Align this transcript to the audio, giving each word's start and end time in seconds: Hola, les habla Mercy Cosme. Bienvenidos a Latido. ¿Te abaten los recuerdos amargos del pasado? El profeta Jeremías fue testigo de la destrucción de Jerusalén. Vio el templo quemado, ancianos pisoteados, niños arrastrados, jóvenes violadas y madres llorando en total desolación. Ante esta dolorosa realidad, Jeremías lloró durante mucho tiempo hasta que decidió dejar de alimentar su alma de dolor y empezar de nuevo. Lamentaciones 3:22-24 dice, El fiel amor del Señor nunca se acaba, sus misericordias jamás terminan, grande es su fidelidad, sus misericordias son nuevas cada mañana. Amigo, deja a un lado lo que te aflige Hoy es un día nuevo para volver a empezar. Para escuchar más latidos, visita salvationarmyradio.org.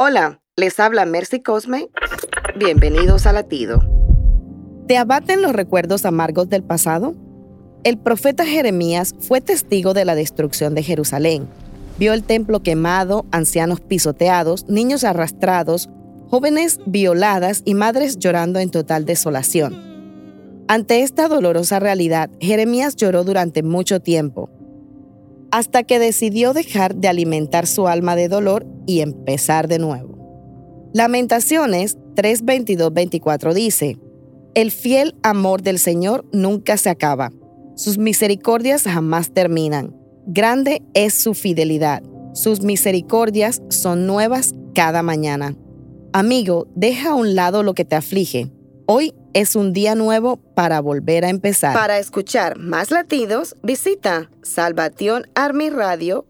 Hola, 0.00 0.40
les 0.56 0.80
habla 0.80 1.04
Mercy 1.06 1.38
Cosme. 1.40 1.88
Bienvenidos 2.58 3.26
a 3.26 3.32
Latido. 3.32 3.80
¿Te 4.88 4.98
abaten 4.98 5.40
los 5.40 5.52
recuerdos 5.52 6.04
amargos 6.04 6.48
del 6.48 6.64
pasado? 6.64 7.14
El 7.84 7.98
profeta 7.98 8.44
Jeremías 8.44 9.14
fue 9.20 9.40
testigo 9.40 9.94
de 9.94 10.04
la 10.04 10.16
destrucción 10.16 10.74
de 10.74 10.82
Jerusalén. 10.82 11.48
Vio 11.96 12.12
el 12.12 12.24
templo 12.24 12.60
quemado, 12.60 13.24
ancianos 13.30 13.80
pisoteados, 13.80 14.68
niños 14.68 15.04
arrastrados, 15.04 15.88
jóvenes 16.28 16.80
violadas 16.86 17.62
y 17.64 17.74
madres 17.74 18.18
llorando 18.18 18.58
en 18.58 18.70
total 18.72 19.04
desolación. 19.04 19.76
Ante 20.66 21.02
esta 21.04 21.28
dolorosa 21.28 21.78
realidad, 21.78 22.30
Jeremías 22.40 22.96
lloró 22.96 23.22
durante 23.22 23.62
mucho 23.62 24.00
tiempo 24.00 24.50
hasta 25.54 25.84
que 25.84 26.00
decidió 26.00 26.52
dejar 26.52 26.96
de 26.96 27.06
alimentar 27.06 27.68
su 27.68 27.86
alma 27.86 28.16
de 28.16 28.26
dolor 28.28 28.66
y 28.88 29.02
empezar 29.02 29.68
de 29.68 29.78
nuevo. 29.78 30.18
Lamentaciones 30.92 31.96
3:22-24 32.16 33.52
dice, 33.52 33.96
El 34.56 34.72
fiel 34.72 35.14
amor 35.22 35.62
del 35.62 35.78
Señor 35.78 36.24
nunca 36.32 36.76
se 36.76 36.90
acaba, 36.90 37.30
sus 37.76 37.98
misericordias 37.98 38.82
jamás 38.82 39.30
terminan, 39.32 39.94
grande 40.26 40.82
es 40.92 41.14
su 41.14 41.34
fidelidad, 41.34 42.02
sus 42.32 42.62
misericordias 42.64 43.62
son 43.70 44.08
nuevas 44.08 44.54
cada 44.74 45.04
mañana. 45.04 45.54
Amigo, 46.12 46.66
deja 46.74 47.10
a 47.10 47.14
un 47.14 47.36
lado 47.36 47.62
lo 47.62 47.74
que 47.74 47.84
te 47.84 47.94
aflige 47.94 48.50
Hoy 48.86 49.14
es 49.32 49.56
un 49.56 49.72
día 49.72 49.94
nuevo 49.94 50.36
para 50.36 50.80
volver 50.80 51.24
a 51.24 51.30
empezar. 51.30 51.72
Para 51.74 51.98
escuchar 51.98 52.58
más 52.58 52.90
latidos, 52.90 53.56
visita 53.62 54.28
salvationarmyradio.org. 54.42 56.28